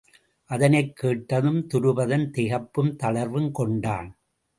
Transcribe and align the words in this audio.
அதனைக்கேட்ட 0.49 1.41
துருபதன் 1.71 2.25
திகைப்பும் 2.37 2.91
தளர்வும் 2.95 3.51
கொண்டான். 3.51 4.09